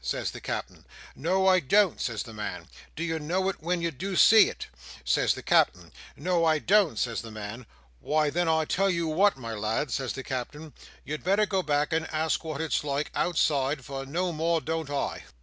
says 0.03 0.31
the 0.31 0.41
Cap'en 0.41 0.83
'No, 1.15 1.45
I 1.45 1.59
don't,' 1.59 2.01
says 2.01 2.23
the 2.23 2.33
man. 2.33 2.67
'Do 2.95 3.03
you 3.03 3.19
know 3.19 3.49
it 3.49 3.61
wen 3.61 3.83
you 3.83 3.91
do 3.91 4.15
see 4.15 4.49
it?' 4.49 4.65
says 5.05 5.35
the 5.35 5.43
Cap'en. 5.43 5.91
'No, 6.15 6.43
I 6.43 6.57
don't,' 6.57 6.97
says 6.97 7.21
the 7.21 7.29
man. 7.29 7.67
'Why, 7.99 8.31
then 8.31 8.47
I 8.49 8.65
tell 8.65 8.89
you 8.89 9.07
wot, 9.07 9.37
my 9.37 9.53
lad,' 9.53 9.91
says 9.91 10.13
the 10.13 10.23
Cap'en, 10.23 10.73
'you'd 11.05 11.23
better 11.23 11.45
go 11.45 11.61
back 11.61 11.93
and 11.93 12.07
ask 12.11 12.43
wot 12.43 12.61
it's 12.61 12.83
like, 12.83 13.11
outside, 13.13 13.85
for 13.85 14.03
no 14.03 14.31
more 14.31 14.59
don't 14.59 14.89
I! 14.89 15.23